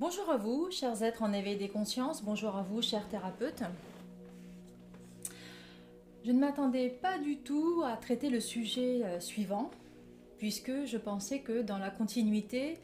[0.00, 2.24] Bonjour à vous, chers êtres en éveil des consciences.
[2.24, 3.64] Bonjour à vous, chers thérapeutes.
[6.24, 9.70] Je ne m'attendais pas du tout à traiter le sujet euh, suivant,
[10.38, 12.78] puisque je pensais que dans la continuité,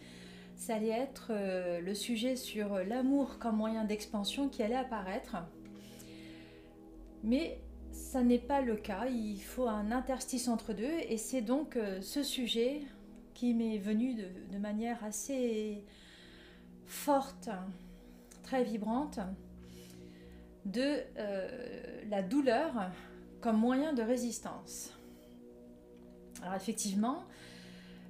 [0.57, 5.39] ça allait être euh, le sujet sur l'amour comme moyen d'expansion qui allait apparaître.
[7.25, 7.59] Mais
[7.93, 12.03] ça n'est pas le cas, il faut un interstice entre deux, et c'est donc euh,
[12.03, 12.83] ce sujet
[13.33, 14.17] qui m'est venu
[14.53, 15.83] de, manière assez
[16.87, 17.51] forte,
[18.43, 19.19] très vibrante,
[20.65, 22.91] de euh, la douleur
[23.41, 24.93] comme moyen de résistance.
[26.43, 27.25] Alors effectivement,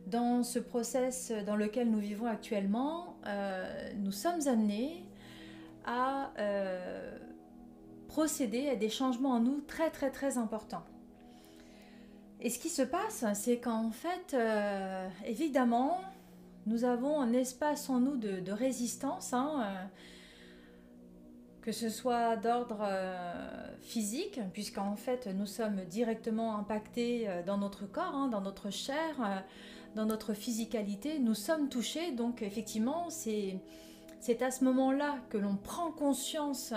[0.07, 5.05] dans ce process dans lequel nous vivons actuellement, euh, nous sommes amenés
[5.85, 7.19] à euh,
[8.09, 10.85] procéder à des changements en nous très très très importants.
[12.41, 14.37] Et ce qui se passe, c'est qu'en fait,
[15.25, 16.01] évidemment,
[16.67, 19.89] nous avons un espace en nous de, résistance, hein,
[21.63, 22.87] que ce soit d'ordre
[23.81, 29.45] physique, puisqu'en fait nous sommes directement impactés dans notre corps, hein, dans notre chair,
[29.97, 32.13] dans notre physicalité, nous sommes touchés.
[32.13, 36.75] Donc effectivement, c'est à ce moment-là que l'on prend conscience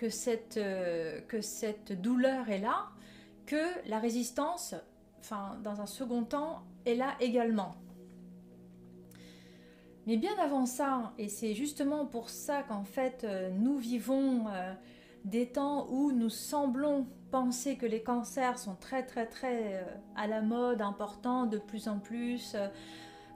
[0.00, 2.88] que cette, euh, que cette douleur est là,
[3.44, 4.74] que la résistance,
[5.20, 7.74] enfin dans un second temps, est là également.
[10.06, 14.72] Mais bien avant ça, et c'est justement pour ça qu'en fait euh, nous vivons euh,
[15.24, 19.84] des temps où nous semblons penser que les cancers sont très très très euh,
[20.16, 22.56] à la mode, importants, de plus en plus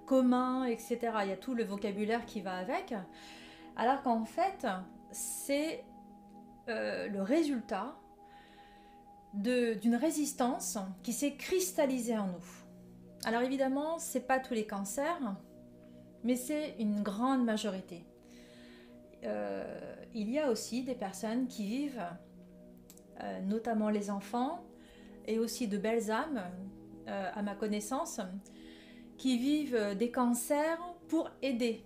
[0.07, 0.99] communs, etc.
[1.23, 2.95] Il y a tout le vocabulaire qui va avec.
[3.77, 4.67] Alors qu'en fait,
[5.13, 5.85] c'est
[6.67, 7.95] le résultat
[9.35, 12.65] d'une résistance qui s'est cristallisée en nous.
[13.25, 15.35] Alors évidemment, c'est pas tous les cancers,
[16.25, 18.05] mais c'est une grande majorité.
[20.15, 22.05] il y a aussi des personnes qui vivent
[23.23, 24.65] euh, notamment les enfants,
[25.27, 26.43] et aussi de belles âmes,
[27.07, 28.21] euh, à ma connaissance,
[29.17, 31.85] qui vivent des cancers pour aider.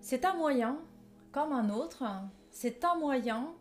[0.00, 0.78] C'est un moyen,
[1.30, 2.02] comme un autre,
[2.50, 3.54] c'est un moyen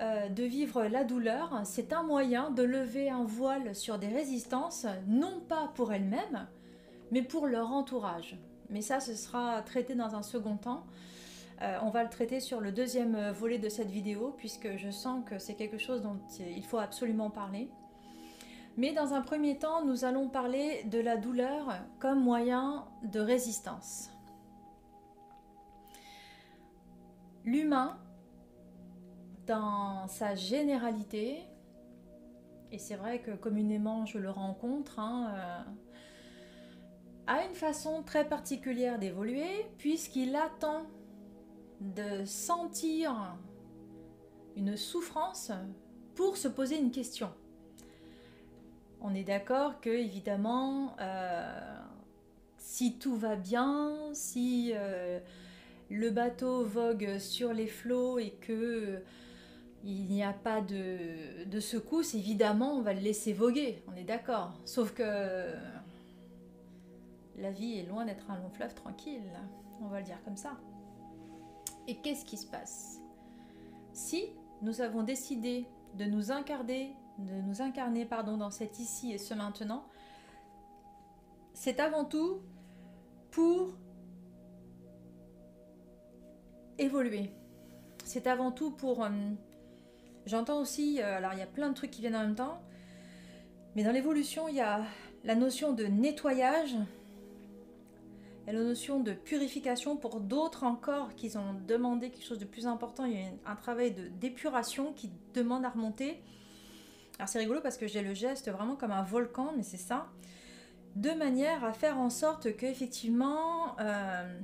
[0.00, 4.86] euh, de vivre la douleur, c'est un moyen de lever un voile sur des résistances,
[5.08, 6.46] non pas pour elles-mêmes,
[7.14, 8.36] mais pour leur entourage.
[8.70, 10.84] Mais ça, ce sera traité dans un second temps.
[11.62, 15.22] Euh, on va le traiter sur le deuxième volet de cette vidéo puisque je sens
[15.24, 17.70] que c'est quelque chose dont il faut absolument parler.
[18.76, 24.10] Mais dans un premier temps, nous allons parler de la douleur comme moyen de résistance.
[27.44, 27.96] L'humain,
[29.46, 31.44] dans sa généralité,
[32.72, 35.62] et c'est vrai que communément je le rencontre, hein, euh,
[37.26, 40.86] a une façon très particulière d'évoluer puisqu'il attend
[41.80, 43.36] de sentir
[44.56, 45.50] une souffrance
[46.14, 47.30] pour se poser une question.
[49.00, 51.78] On est d'accord que évidemment, euh,
[52.56, 55.18] si tout va bien, si euh,
[55.90, 59.02] le bateau vogue sur les flots et que
[59.86, 63.82] il n'y a pas de, de secousse, évidemment, on va le laisser voguer.
[63.92, 64.54] On est d'accord.
[64.64, 65.02] Sauf que
[67.36, 69.30] la vie est loin d'être un long fleuve tranquille.
[69.80, 70.56] On va le dire comme ça.
[71.86, 73.00] Et qu'est-ce qui se passe?
[73.92, 74.30] Si
[74.62, 79.34] nous avons décidé de nous incarner, de nous incarner pardon, dans cet ici et ce
[79.34, 79.84] maintenant,
[81.52, 82.40] c'est avant tout
[83.30, 83.76] pour
[86.78, 87.30] évoluer.
[88.04, 89.04] C'est avant tout pour...
[89.04, 89.10] Euh,
[90.26, 92.60] j'entends aussi, euh, alors il y a plein de trucs qui viennent en même temps,
[93.76, 94.84] mais dans l'évolution, il y a
[95.24, 96.74] la notion de nettoyage,
[98.46, 102.38] il y a la notion de purification pour d'autres encore qui ont demandé quelque chose
[102.38, 103.06] de plus important.
[103.06, 106.22] Il y a un travail de d'épuration qui demande à remonter.
[107.18, 110.08] Alors c'est rigolo parce que j'ai le geste vraiment comme un volcan, mais c'est ça.
[110.94, 114.38] De manière à faire en sorte que effectivement euh,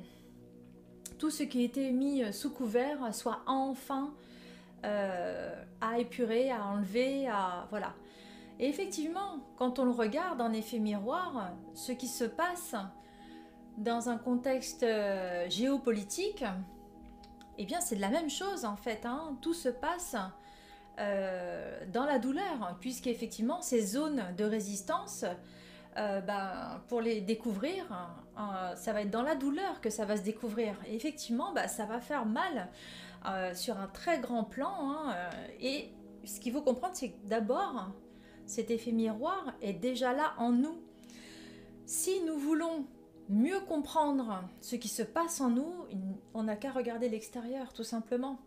[1.19, 4.15] tout ce qui était mis sous couvert soit enfin
[4.84, 7.95] euh, à épurer, à enlever, à voilà.
[8.59, 12.75] Et effectivement, quand on le regarde en effet miroir, ce qui se passe,
[13.78, 16.45] dans un contexte euh, géopolitique,
[17.59, 19.05] eh bien c'est de la même chose en fait.
[19.05, 19.37] Hein.
[19.41, 20.17] Tout se passe
[20.99, 25.25] euh, dans la douleur, puisqu'effectivement ces zones de résistance,
[25.97, 27.87] euh, ben, pour les découvrir,
[28.77, 30.75] ça va être dans la douleur que ça va se découvrir.
[30.89, 32.69] Effectivement, ben, ça va faire mal
[33.55, 34.73] sur un très grand plan.
[34.81, 35.15] Hein,
[35.61, 35.93] et
[36.25, 37.91] ce qu'il faut comprendre, c'est que d'abord,
[38.47, 40.81] cet effet miroir est déjà là en nous.
[41.84, 42.87] Si nous voulons
[43.30, 45.72] mieux comprendre ce qui se passe en nous,
[46.34, 48.38] on n'a qu'à regarder l'extérieur, tout simplement.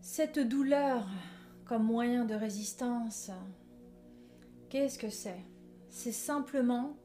[0.00, 1.06] Cette douleur
[1.64, 3.30] comme moyen de résistance,
[4.68, 5.40] qu'est-ce que c'est?
[5.88, 6.96] C'est simplement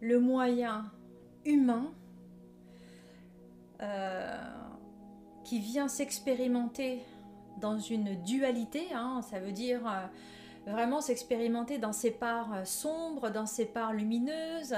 [0.00, 0.90] le moyen
[1.44, 1.92] humain
[3.80, 4.36] euh,
[5.44, 7.00] qui vient s'expérimenter
[7.60, 10.06] dans une dualité, hein, ça veut dire euh,
[10.66, 14.74] vraiment s'expérimenter dans ses parts euh, sombres, dans ses parts lumineuses,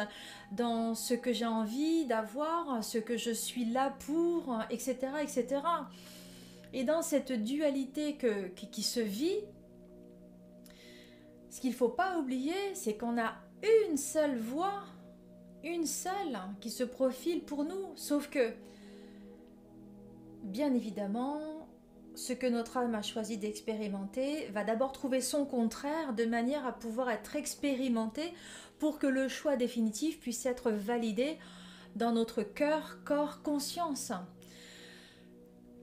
[0.52, 4.96] dans ce que j'ai envie d'avoir, ce que je suis là pour, etc.
[5.22, 5.62] etc.
[6.72, 8.18] Et dans cette dualité
[8.70, 9.38] qui, se vit,
[11.50, 13.34] ce qu'il ne faut pas oublier, c'est qu'on a
[13.88, 14.84] une seule voix,
[15.64, 17.96] une seule qui se profile pour nous.
[17.96, 18.52] Sauf que,
[20.42, 21.57] bien évidemment,
[22.18, 26.72] ce que notre âme a choisi d'expérimenter va d'abord trouver son contraire de manière à
[26.72, 28.34] pouvoir être expérimenté
[28.80, 31.38] pour que le choix définitif puisse être validé
[31.94, 34.12] dans notre cœur, corps, conscience.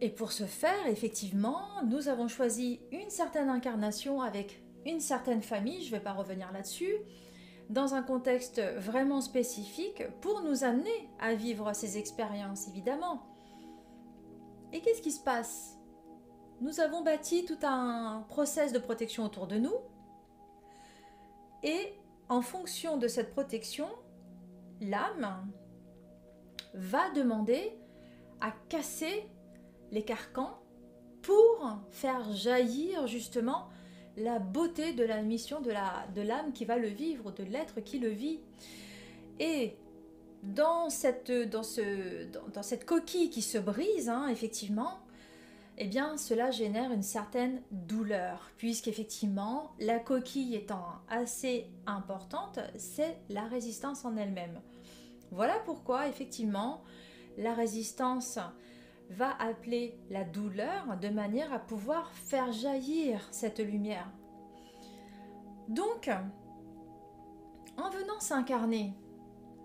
[0.01, 5.83] Et pour ce faire, effectivement, nous avons choisi une certaine incarnation avec une certaine famille,
[5.83, 6.95] je ne vais pas revenir là-dessus,
[7.69, 13.23] dans un contexte vraiment spécifique pour nous amener à vivre ces expériences, évidemment.
[14.73, 15.74] Et qu'est-ce qui se passe?
[16.61, 19.75] Nous avons bâti tout un process de protection autour de nous,
[21.63, 21.93] et
[22.29, 23.87] en fonction de cette protection,
[24.81, 25.47] l'âme
[26.73, 27.73] va demander
[28.41, 29.27] à casser
[29.91, 30.59] les carcans
[31.21, 33.69] pour faire jaillir justement
[34.17, 35.71] la beauté de la mission de
[36.21, 38.39] l'âme qui va le vivre, de l'être qui le vit.
[39.39, 39.75] Et
[40.43, 41.25] dans, cette
[42.85, 44.99] coquille qui se brise, hein, effectivement,
[45.77, 53.43] eh bien, cela génère une certaine douleur, puisqu'effectivement, la coquille étant assez importante, c'est la
[53.43, 54.61] résistance en elle-même.
[55.31, 56.81] Voilà pourquoi, effectivement,
[57.37, 58.39] la résistance
[59.09, 64.09] va appeler la douleur de manière à pouvoir faire jaillir cette lumière.
[65.67, 66.09] Donc,
[67.77, 68.93] en venant s'incarner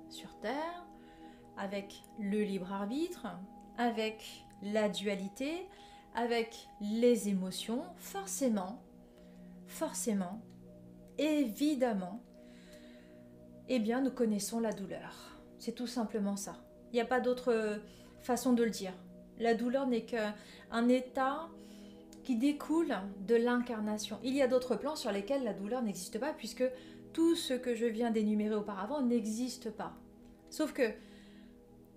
[0.09, 0.87] sur Terre,
[1.57, 3.29] avec le libre arbitre,
[3.79, 5.69] avec la dualité,
[6.15, 8.83] avec les émotions, forcément,
[9.67, 10.41] forcément,
[11.19, 12.21] évidemment,
[13.69, 15.39] eh bien, nous connaissons la douleur.
[15.59, 16.57] C'est tout simplement ça.
[16.93, 17.81] Il n'y a pas d'autre
[18.21, 18.93] façon de le dire.
[19.39, 21.49] La douleur n'est qu'un état
[22.25, 22.95] qui découle
[23.27, 24.19] de l'incarnation.
[24.23, 26.65] Il y a d'autres plans sur lesquels la douleur n'existe pas puisque
[27.13, 29.95] tout ce que je viens d'énumérer auparavant n'existe pas.
[30.51, 30.93] Sauf que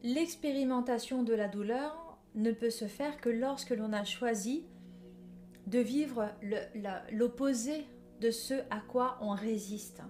[0.03, 2.02] l'expérimentation de la douleur
[2.35, 4.65] ne peut se faire que lorsque l'on a choisi
[5.67, 6.29] de vivre
[7.11, 7.85] l'opposé
[8.21, 10.01] de ce à quoi on résiste.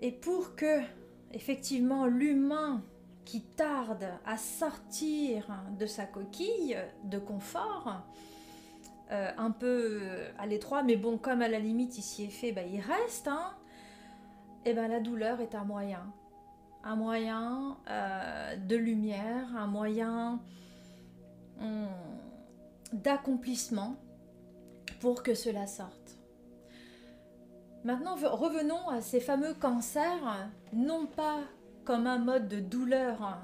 [0.00, 0.80] Et pour que
[1.32, 2.82] effectivement l'humain
[3.24, 5.48] qui tarde à sortir
[5.78, 8.02] de sa coquille de confort,
[9.10, 10.02] euh, un peu
[10.38, 13.54] à l'étroit, mais bon, comme à la limite ici est fait, bah, il reste, hein,
[14.64, 16.12] et eh ben la douleur est un moyen.
[16.86, 20.40] Un moyen euh, de lumière, un moyen
[21.60, 21.88] hum,
[22.92, 23.96] d'accomplissement
[25.00, 26.16] pour que cela sorte.
[27.82, 31.40] Maintenant, revenons à ces fameux cancers, non pas
[31.84, 33.38] comme un mode de douleur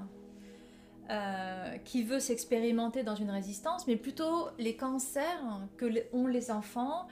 [1.09, 7.07] euh, qui veut s'expérimenter dans une résistance, mais plutôt les cancers que ont les enfants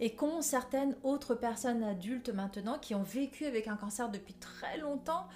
[0.00, 4.78] et qu'ont certaines autres personnes adultes maintenant qui ont vécu avec un cancer depuis très
[4.78, 5.26] longtemps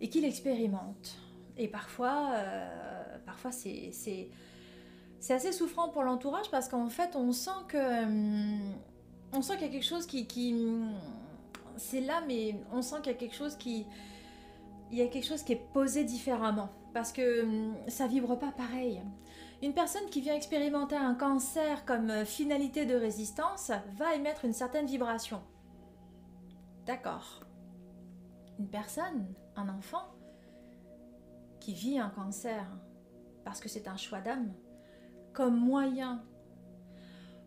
[0.00, 1.16] et qui l'expérimentent.
[1.56, 4.30] Et parfois, euh, parfois c'est, c'est,
[5.34, 8.74] assez souffrant pour l'entourage parce qu'en fait, on sent que hum,
[9.32, 10.54] on sent qu'il y a quelque chose qui, qui
[11.76, 13.86] c'est là, mais on sent qu'il y a quelque chose qui
[14.92, 18.52] il y a quelque chose qui est posé différemment parce que hum, ça vibre pas
[18.52, 19.00] pareil.
[19.62, 24.54] Une personne qui vient expérimenter un cancer comme euh, finalité de résistance va émettre une
[24.54, 25.42] certaine vibration.
[26.86, 27.40] D'accord.
[28.58, 29.26] Une personne,
[29.56, 30.14] un enfant,
[31.60, 32.64] qui vit un cancer
[33.44, 34.52] parce que c'est un choix d'âme,
[35.34, 36.24] comme moyen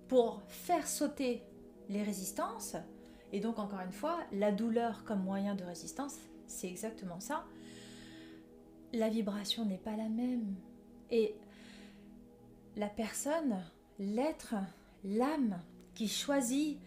[0.08, 1.44] pour faire sauter
[1.90, 2.76] les résistances,
[3.32, 7.46] et donc encore une fois, la douleur comme moyen de résistance, c'est exactement ça.
[8.94, 10.56] La vibration n'est pas la même.
[12.76, 13.64] La personne,
[14.00, 14.56] l'être,
[15.04, 15.60] l'âme
[15.94, 16.80] qui choisit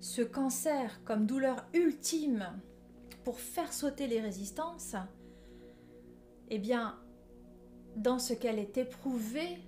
[0.00, 2.46] ce cancer comme douleur ultime
[3.24, 4.96] pour faire sauter les résistances,
[6.48, 6.98] eh bien,
[7.96, 9.58] dans ce qu'elle est éprouvée,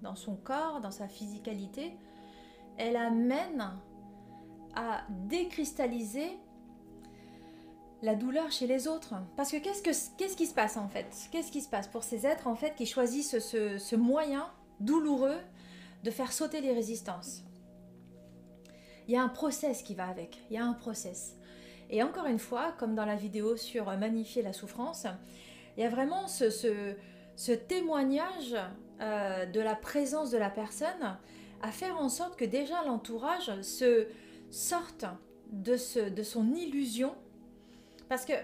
[0.00, 1.92] dans son corps, dans sa physicalité,
[2.78, 3.72] elle amène
[4.74, 6.30] à décristalliser
[8.00, 9.14] la douleur chez les autres.
[9.36, 11.06] Parce que qu'est-ce, que, qu'est-ce qui se passe en fait?
[11.30, 14.50] Qu'est-ce qui se passe pour ces êtres en fait qui choisissent ce moyen
[14.80, 15.38] douloureux
[16.02, 17.42] de faire sauter les résistances
[19.06, 21.36] Il y a un process qui va avec, il y a un process.
[21.90, 25.06] Et encore une fois, comme dans la vidéo sur magnifier la souffrance,
[25.76, 28.56] il y a vraiment ce, témoignage
[29.00, 31.18] euh, de la présence de la personne
[31.60, 34.06] à faire en sorte que déjà l'entourage se
[34.50, 35.04] sorte
[35.50, 37.14] de son illusion
[38.08, 38.34] parce que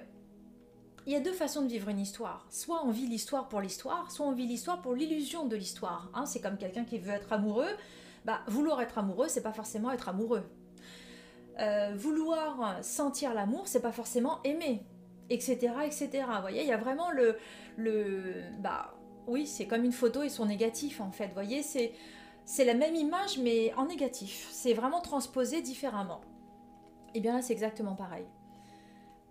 [1.09, 2.47] il y a deux façons de vivre une histoire.
[2.51, 6.11] Soit on vit l'histoire pour l'histoire, soit on vit l'histoire pour l'illusion de l'histoire.
[6.13, 6.27] Hein.
[6.27, 7.71] c'est comme quelqu'un qui veut être amoureux.
[8.27, 10.43] Bah, vouloir être amoureux, c'est pas forcément être amoureux.
[11.61, 14.85] Euh, vouloir sentir l'amour, c'est pas forcément aimer,
[15.31, 16.11] etc., etc.
[16.27, 17.39] Vous voyez, il y a vraiment le,
[17.79, 18.95] le, bah,
[19.27, 21.29] oui, c'est comme une photo et son négatif en fait.
[21.29, 21.95] Vous voyez, c'est
[22.45, 24.47] c'est la même image mais en négatif.
[24.51, 26.21] C'est vraiment transposé différemment.
[27.15, 28.27] Et eh bien là, c'est exactement pareil.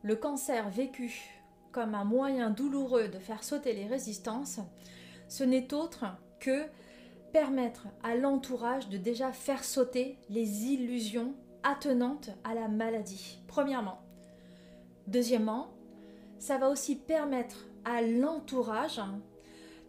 [0.01, 1.36] Le cancer vécu
[1.79, 4.59] un moyen douloureux de faire sauter les résistances,
[5.27, 6.05] ce n'est autre
[6.39, 6.65] que
[7.33, 13.99] permettre à l'entourage de déjà faire sauter les illusions attenantes à la maladie, premièrement.
[15.07, 15.73] Deuxièmement,
[16.39, 19.01] ça va aussi permettre à l'entourage,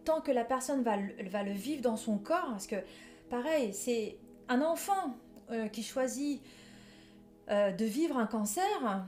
[0.05, 0.97] tant que la personne va,
[1.29, 2.77] va, le vivre dans son corps, parce que
[3.29, 4.17] pareil, c'est
[4.47, 5.15] un enfant
[5.51, 6.41] euh, qui choisit
[7.49, 9.07] euh, de vivre un cancer,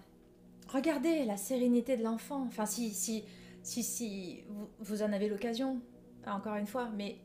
[0.72, 2.44] regardez la sérénité de l'enfant.
[2.48, 3.24] Enfin, si, si,
[3.64, 4.44] si, si
[4.80, 5.82] vous, en avez l'occasion,
[6.26, 7.18] encore une fois, mais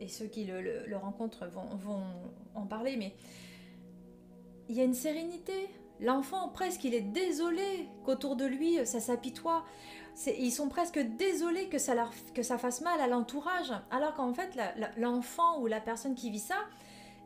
[0.00, 2.04] et ceux qui le, rencontrent vont,
[2.54, 3.14] en parler, mais
[4.68, 5.68] il y a une sérénité.
[6.00, 9.64] L'enfant, presque, il est désolé qu'autour de lui, ça s'apitoie.
[10.38, 13.72] Ils sont presque désolés que ça, leur, que ça fasse mal à l'entourage.
[13.90, 14.56] Alors qu'en fait,
[14.96, 16.58] l'enfant ou la personne qui vit ça,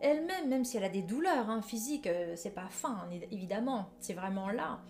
[0.00, 4.14] elle-même, même si elle a des douleurs hein, physiques, euh, c'est pas fin, évidemment, c'est
[4.14, 4.80] vraiment là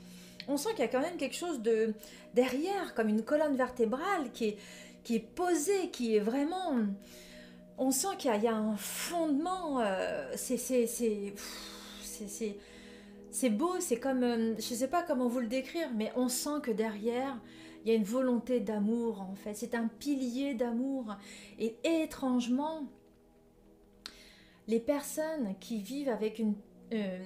[0.49, 1.95] on sent qu'il y a quand même quelque chose de
[2.35, 4.57] derrière, comme une colonne vertébrale qui
[5.11, 6.77] est, posée, qui est vraiment...
[7.79, 10.57] On sent qu'il y, a un fondement, euh, c'est
[13.33, 16.29] c'est beau, c'est comme, euh, je ne sais pas comment vous le décrire, mais on
[16.29, 17.41] sent que derrière,
[17.85, 19.55] il y a une volonté d'amour en fait.
[19.55, 21.17] C'est un pilier d'amour.
[21.59, 22.85] Et étrangement,
[24.69, 26.55] les personnes qui vivent avec une
[26.93, 27.19] euh,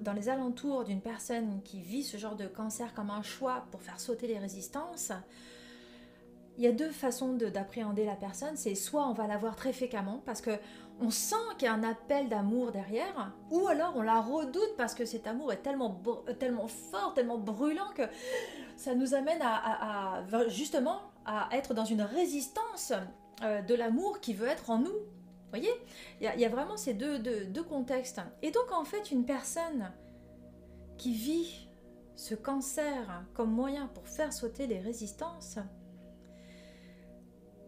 [0.00, 3.82] dans les alentours d'une personne qui vit ce genre de cancer comme un choix pour
[3.82, 5.12] faire sauter les résistances,
[6.58, 8.56] il y a deux façons d'appréhender la personne.
[8.56, 10.58] C'est soit on va la voir très fréquemment parce que
[11.00, 14.94] on sent qu'il y a un appel d'amour derrière, ou alors on la redoute parce
[14.94, 16.00] que cet amour est tellement,
[16.38, 18.02] tellement fort, tellement brûlant que
[18.76, 22.94] ça nous amène à, justement à être dans une résistance
[23.42, 24.96] euh, de l'amour qui veut être en nous
[25.50, 25.70] voyez
[26.20, 28.20] il y, a vraiment ces deux, contextes.
[28.42, 29.92] Et donc en fait, une personne
[30.98, 31.68] qui vit
[32.16, 35.58] ce cancer comme moyen pour faire sauter les résistances,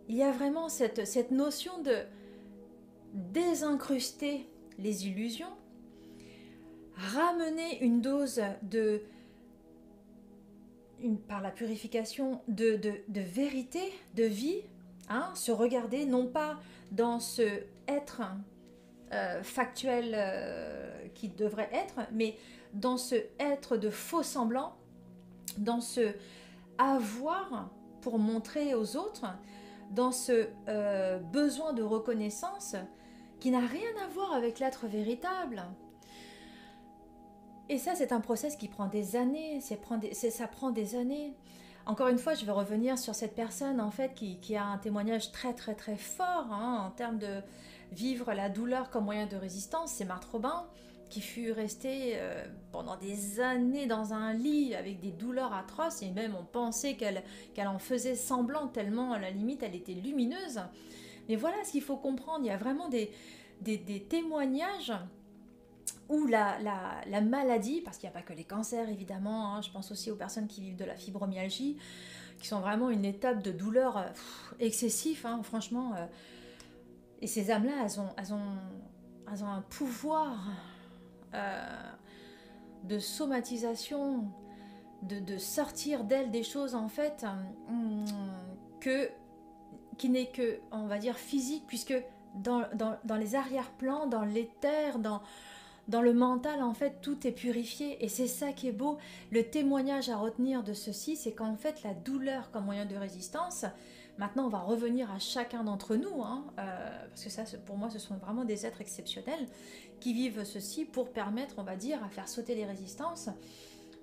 [0.08, 1.96] il y a vraiment cette, notion de
[3.12, 5.54] désincruster les illusions,
[6.96, 9.02] ramener une dose de
[11.28, 12.80] par la purification de
[13.20, 14.62] vérité, de vie,
[15.08, 16.58] hein, se regarder non pas
[16.92, 17.42] dans ce
[17.86, 18.22] être
[19.12, 22.36] euh, factuel euh, qui devrait être, mais
[22.74, 24.74] dans ce être de faux semblant,
[25.56, 26.12] dans ce
[26.76, 29.26] avoir pour montrer aux autres,
[29.90, 32.76] dans ce euh, besoin de reconnaissance
[33.40, 35.64] qui n'a rien à voir avec l'être véritable.
[37.68, 39.76] Et ça, c'est un process qui prend des années, ça
[40.48, 41.34] prend des années.
[41.88, 45.32] Encore une fois, je vais revenir sur cette personne en fait qui, a un témoignage
[45.32, 47.40] très très très fort hein, en termes de
[47.92, 49.92] vivre la douleur comme moyen de résistance.
[49.92, 50.66] C'est Marthe Robin
[51.08, 56.10] qui fut restée euh, pendant des années dans un lit avec des douleurs atroces et
[56.10, 57.22] même on pensait qu'elle
[57.68, 60.60] en faisait semblant tellement à la limite elle était lumineuse.
[61.30, 64.92] Mais voilà ce qu'il faut comprendre, il y a vraiment des témoignages
[66.08, 66.56] ou la,
[67.06, 70.10] la, maladie, parce qu'il n'y a pas que les cancers évidemment, hein, je pense aussi
[70.10, 71.76] aux personnes qui vivent de la fibromyalgie,
[72.38, 74.06] qui sont vraiment une étape de douleur euh,
[74.58, 75.94] excessif, hein, franchement.
[75.96, 76.06] Euh.
[77.20, 78.56] et ces âmes-là, elles ont, elles, ont,
[79.30, 80.46] elles ont un pouvoir
[81.34, 81.92] euh,
[82.84, 84.24] de somatisation,
[85.02, 87.24] de, de sortir d'elles des choses en fait
[88.80, 89.10] que,
[89.98, 91.94] qui n'est que, on va dire, physique, puisque
[92.34, 95.22] dans, dans, dans les arrière-plans, dans l'éther, dans
[95.88, 98.04] dans le mental, en fait, tout est purifié.
[98.04, 98.98] Et c'est ça qui est beau.
[99.32, 103.64] Le témoignage à retenir de ceci, c'est qu'en fait, la douleur comme moyen de résistance,
[104.18, 107.88] maintenant, on va revenir à chacun d'entre nous, hein, euh, parce que ça, pour moi,
[107.88, 109.46] ce sont vraiment des êtres exceptionnels
[109.98, 113.30] qui vivent ceci pour permettre, on va dire, à faire sauter les résistances.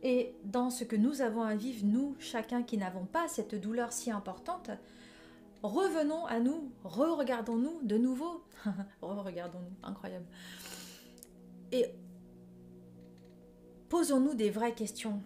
[0.01, 3.93] Et dans ce que nous avons à vivre, nous, chacun qui n'avons pas cette douleur
[3.93, 4.71] si importante,
[5.61, 8.43] revenons à nous, re-regardons-nous de nouveau.
[9.01, 10.25] re-regardons-nous, incroyable.
[11.75, 11.87] Et
[13.89, 15.21] posons-nous des vraies questions.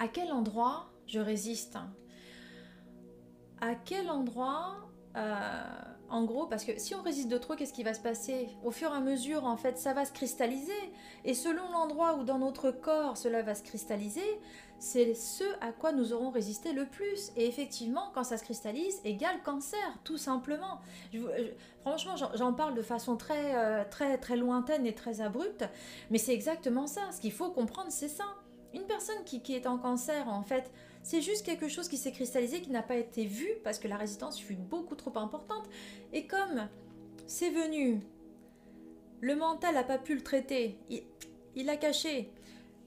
[0.00, 1.78] À quel endroit je résiste?
[3.60, 7.82] À quel endroit euh, en gros, parce que si on résiste de trop, qu'est-ce qui
[7.82, 8.50] va se passer?
[8.62, 10.92] Au fur et à mesure, en fait, ça va se cristalliser.
[11.24, 14.38] Et selon l'endroit où dans notre corps cela va se cristalliser,
[14.78, 17.32] c'est ce à quoi nous aurons résisté le plus.
[17.34, 20.80] Et effectivement, quand ça se cristallise, égale cancer, tout simplement.
[21.80, 25.64] franchement, j'en parle de façon très, euh, très, très lointaine et très abrupte,
[26.10, 27.10] mais c'est exactement ça.
[27.10, 28.26] Ce qu'il faut comprendre, c'est ça.
[28.74, 30.70] Une personne qui est en cancer, en fait,
[31.02, 33.96] c'est juste quelque chose qui s'est cristallisé, qui n'a pas été vu parce que la
[33.96, 35.68] résistance fut beaucoup trop importante.
[36.12, 36.68] Et comme
[37.26, 38.00] c'est venu,
[39.20, 40.78] le mental n'a pas pu le traiter,
[41.56, 42.30] il l'a caché.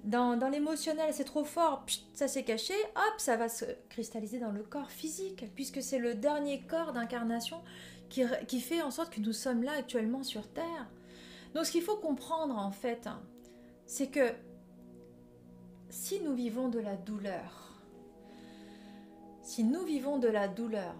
[0.03, 4.61] Dans, l'émotionnel, c'est trop fort, ça s'est caché, hop, ça va se cristalliser dans le
[4.61, 7.59] corps physique, puisque c'est le dernier corps d'incarnation
[8.07, 10.91] qui, qui fait en sorte que nous sommes là actuellement sur Terre.
[11.55, 13.09] Donc ce qu'il faut comprendre en fait,
[13.87, 14.31] c'est que
[15.89, 17.64] si nous vivons de la douleur,
[19.45, 20.95] si nous vivons de la douleur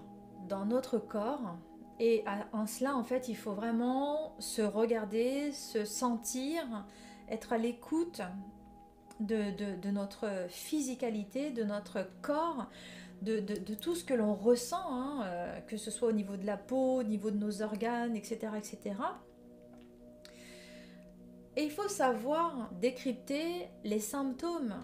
[0.47, 1.57] dans notre corps,
[1.99, 2.23] et
[2.53, 6.85] en cela, en fait, il faut vraiment se regarder, se sentir,
[7.27, 8.21] être à l'écoute
[9.19, 12.69] de, notre physicalité, de notre corps,
[13.23, 13.39] de,
[13.73, 16.99] tout ce que l'on ressent, hein, euh, que ce soit au niveau de la peau,
[16.99, 18.51] au niveau de nos organes, etc.
[18.57, 18.95] etc.
[21.55, 24.75] Et il faut savoir décrypter les symptômes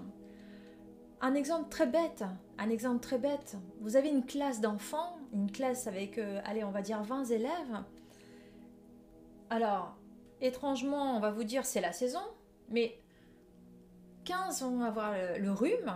[1.21, 2.23] un exemple très bête,
[2.57, 3.55] un exemple très bête.
[3.79, 7.83] Vous avez une classe d'enfants, une classe avec, euh, allez, on va dire 20 élèves.
[9.49, 9.95] Alors,
[10.41, 12.23] étrangement, on va vous dire c'est la saison,
[12.69, 12.99] mais
[14.25, 15.93] 15 vont avoir le, rhume,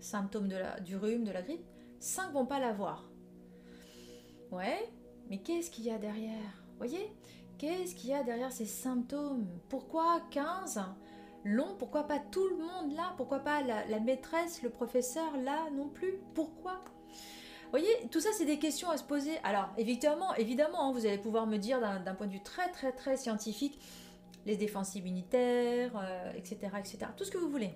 [0.00, 0.48] symptôme
[0.80, 1.66] du rhume, de la grippe,
[2.00, 3.10] 5 vont pas l'avoir.
[4.50, 4.90] Ouais,
[5.28, 6.62] mais qu'est-ce qu'il y a derrière?
[6.78, 7.12] Voyez?
[7.58, 9.46] Qu'est-ce qu'il y a derrière ces symptômes?
[9.68, 10.80] Pourquoi 15
[11.46, 13.14] long, pourquoi pas tout le monde là?
[13.16, 16.14] Pourquoi pas la, maîtresse, le professeur là non plus?
[16.34, 16.80] Pourquoi?
[17.64, 19.38] Vous voyez, tout ça, c'est des questions à se poser.
[19.42, 22.92] Alors, évidemment, évidemment, hein, vous allez pouvoir me dire d'un point de vue très, très,
[22.92, 23.80] très scientifique,
[24.44, 25.92] les défenses immunitaires,
[26.36, 26.98] etc., euh, etc.
[27.16, 27.74] Tout ce que vous voulez.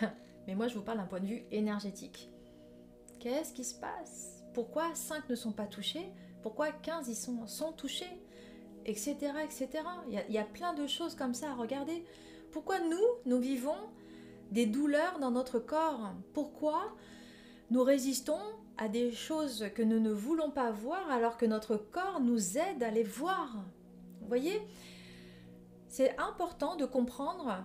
[0.46, 2.30] Mais moi, je vous parle d'un point de vue énergétique.
[3.20, 4.44] Qu'est-ce qui se passe?
[4.54, 6.12] Pourquoi 5 ne sont pas touchés?
[6.42, 8.06] Pourquoi 15 y sont, sont touchés?
[8.88, 9.16] Etc.
[9.44, 9.68] etc.
[10.10, 12.04] Il y, a, plein de choses comme ça à regarder.
[12.52, 13.76] Pourquoi nous, nous vivons
[14.50, 16.12] des douleurs dans notre corps?
[16.32, 16.96] Pourquoi
[17.70, 18.40] nous résistons
[18.78, 22.82] à des choses que nous ne voulons pas voir alors que notre corps nous aide
[22.82, 23.56] à les voir?
[24.22, 24.60] Vous voyez?
[25.88, 27.64] C'est important de comprendre.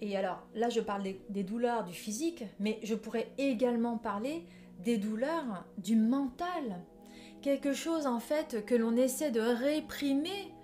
[0.00, 4.46] Et alors, là, je parle des douleurs du physique, mais je pourrais également parler
[4.80, 6.82] des douleurs du mental
[7.42, 10.54] quelque chose en fait que l'on essaie de réprimer.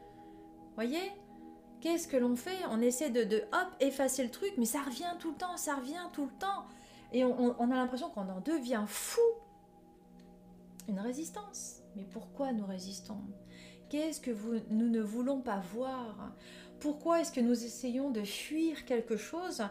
[0.74, 1.12] Voyez?
[1.80, 2.56] Qu'est-ce que l'on fait?
[2.70, 5.76] On essaie de, de, hop effacer le truc, mais ça revient tout le temps, ça
[5.76, 6.66] revient tout le temps.
[7.12, 9.20] Et on, a l'impression qu'on en devient fou.
[10.88, 11.82] Une résistance.
[11.96, 13.20] Mais pourquoi nous résistons?
[13.88, 14.30] Qu'est-ce que
[14.70, 16.34] nous ne voulons pas voir?
[16.80, 19.62] Pourquoi est-ce que nous essayons de fuir quelque chose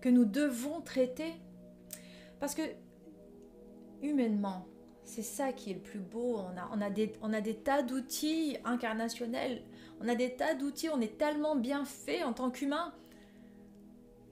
[0.00, 1.32] que nous devons traiter?
[2.40, 2.62] Parce que
[4.02, 4.66] humainement,
[5.04, 6.36] c'est ça qui est le plus beau.
[6.38, 9.62] On a, on a, des, on a des tas d'outils incarnationnels.
[10.00, 10.88] On a des tas d'outils.
[10.90, 12.92] On est tellement bien fait en tant qu'humain.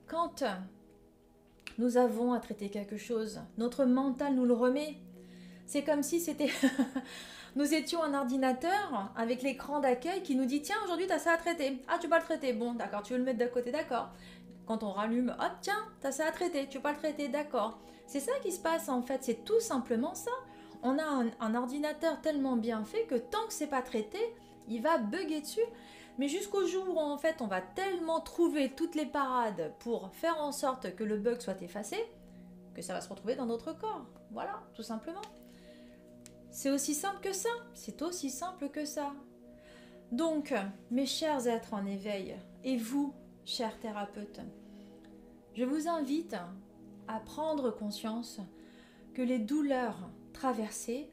[0.06, 0.44] Quand
[1.78, 4.96] nous avons à traiter quelque chose, notre mental nous le remet.
[5.66, 6.50] C'est comme si c'était.
[7.56, 11.33] nous étions un ordinateur avec l'écran d'accueil qui nous dit Tiens, aujourd'hui, tu as ça
[11.33, 11.80] à traiter.
[11.88, 12.52] Ah, tu vas le traiter.
[12.52, 14.11] Bon, d'accord, tu veux le mettre d'un côté, d'accord.
[14.66, 16.68] Quand on rallume, hop, tiens, tu as ça à traiter.
[16.68, 17.78] Tu pas le traiter, d'accord.
[18.06, 19.18] C'est ça qui se passe en fait.
[19.22, 20.33] C'est tout simplement ça
[20.82, 24.18] on a un, ordinateur tellement bien fait que tant que c'est pas traité,
[24.68, 25.60] il va bugger dessus.
[26.18, 30.40] Mais jusqu'au jour où en fait on va tellement trouver toutes les parades pour faire
[30.40, 31.96] en sorte que le bug soit effacé,
[32.74, 34.06] que ça va se retrouver dans notre corps.
[34.30, 35.22] Voilà, tout simplement.
[36.50, 37.50] C'est aussi simple que ça.
[37.74, 39.12] C'est aussi simple que ça.
[40.12, 40.52] Donc,
[40.90, 43.14] mes chers êtres en éveil, et vous,
[43.44, 44.40] chers thérapeutes,
[45.54, 46.36] je vous invite
[47.06, 48.40] à prendre conscience
[49.14, 50.10] que les douleurs
[50.40, 51.11] traversées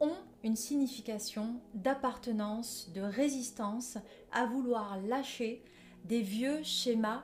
[0.00, 3.98] ont une signification d'appartenance, de résistance
[4.32, 5.62] à vouloir lâcher
[6.06, 7.22] des vieux schémas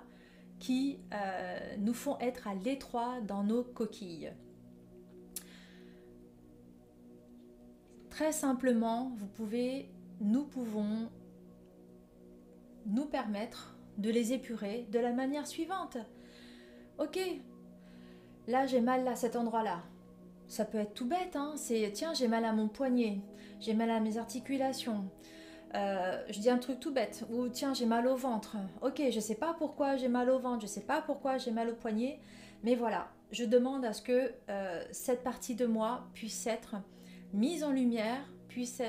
[0.59, 4.31] qui euh, nous font être à l'étroit dans nos coquilles.
[8.11, 9.89] Très simplement, vous pouvez,
[10.21, 11.11] nous pouvons
[12.85, 15.97] nous permettre de les épurer de la manière suivante.
[16.99, 17.19] Ok,
[18.49, 19.83] là j'ai mal à cet endroit-là.
[20.49, 21.55] Ça peut être tout bête, hein.
[21.57, 23.21] c'est tiens j'ai mal à mon poignet,
[23.61, 25.05] j'ai mal à mes articulations.
[25.75, 28.57] Euh, je dis un truc tout bête, ou tiens j'ai mal au ventre.
[28.81, 31.69] Ok, je sais pas pourquoi j'ai mal au ventre, je sais pas pourquoi j'ai mal
[31.69, 32.21] au poignet,
[32.63, 36.77] mais voilà, je demande à ce que euh, cette partie de moi puisse être
[37.33, 38.81] mise en lumière, puisse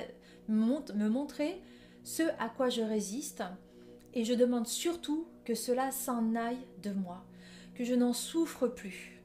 [0.48, 1.62] me montrer
[2.04, 3.43] ce à quoi je résiste,
[4.13, 7.26] et je demande surtout que cela s'en aille de moi,
[7.74, 9.16] que je n'en souffre plus.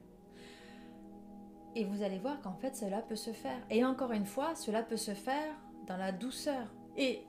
[1.74, 3.58] Et vous allez voir qu'en fait cela peut se faire.
[3.70, 5.54] Et encore une fois, cela peut se faire
[5.86, 6.66] dans la douceur.
[6.96, 7.26] Et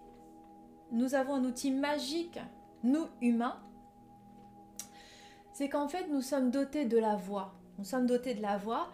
[0.91, 2.39] nous avons un outil magique,
[2.83, 3.59] nous humains,
[5.53, 7.53] c'est qu'en fait nous sommes dotés de la voix.
[7.77, 8.89] Nous sommes dotés de la voix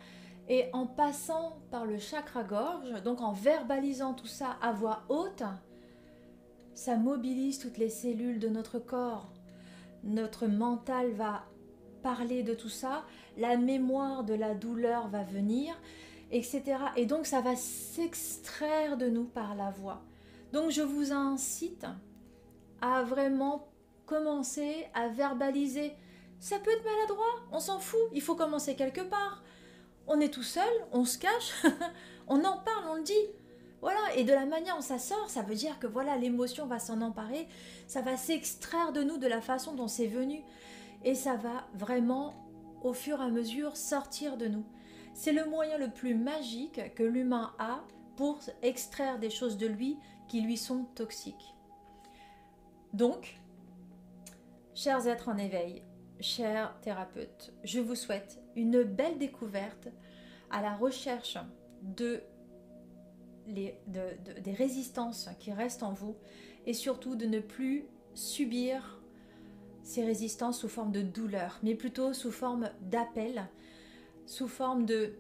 [0.48, 5.44] et en passant par le chakra gorge, donc en verbalisant tout ça à voix haute,
[6.74, 9.32] ça mobilise toutes les cellules de notre corps.
[10.04, 11.46] Notre mental va
[12.02, 13.04] parler de tout ça,
[13.40, 15.76] la mémoire de la douleur va venir,
[16.32, 16.64] etc.
[16.96, 20.02] Et donc ça va s'extraire de nous par la voix.
[20.54, 21.86] Donc je vous incite
[22.82, 23.68] à vraiment
[24.06, 25.94] commencer à verbaliser.
[26.40, 29.44] Ça peut être maladroit, on s'en fout, il faut commencer quelque part.
[30.08, 31.54] On est tout seul, on se cache,
[32.28, 33.14] on en parle, on le dit.
[33.82, 36.80] Voilà, et de la manière dont ça sort, ça veut dire que voilà, l'émotion va
[36.80, 37.48] s'en emparer,
[37.88, 40.42] ça va s'extraire de nous de la façon dont c'est venu,
[41.06, 42.34] et ça va vraiment,
[42.82, 44.66] au fur et à mesure, sortir de nous.
[45.14, 47.84] C'est le moyen le plus magique que l'humain a
[48.16, 51.56] pour extraire des choses de lui qui lui sont toxiques.
[52.94, 53.40] Donc,
[54.74, 55.84] chers êtres en éveil,
[56.20, 59.90] chers thérapeutes, je vous souhaite une belle découverte
[60.52, 61.38] à la recherche
[61.82, 62.24] de
[63.48, 66.16] des résistances qui restent en vous
[66.68, 68.99] et surtout de ne plus subir
[69.84, 73.48] ces résistances sous forme de douleur, mais plutôt sous forme d'appel,
[74.26, 75.14] sous forme de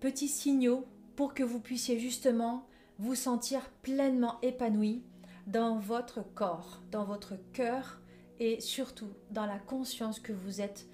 [0.00, 2.66] petits signaux pour que vous puissiez justement
[2.98, 5.02] vous sentir pleinement épanoui
[5.46, 8.00] dans votre corps, dans votre cœur
[8.38, 10.86] et surtout dans la conscience que vous êtes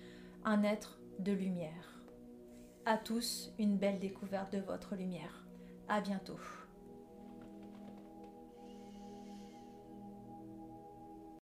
[0.44, 2.02] un être de lumière.
[2.87, 5.46] À tous, une belle découverte de votre lumière.
[5.88, 6.38] À bientôt.